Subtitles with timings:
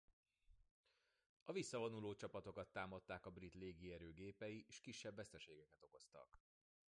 [1.43, 6.39] A visszavonuló csapatokat támadták a brit légierő gépei s kisebb veszteségeket okoztak.